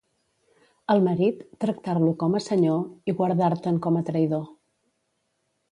[0.93, 4.45] Al marit, tractar-lo com a senyor i guardar-te'n com a traïdor.